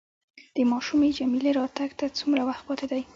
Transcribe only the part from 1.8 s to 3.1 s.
ته څومره وخت پاتې دی؟